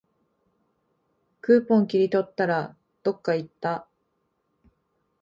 [1.41, 3.87] クーポン切り取ったら、どっかいった